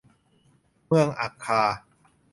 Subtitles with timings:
[0.85, 1.63] เหมืองอัครา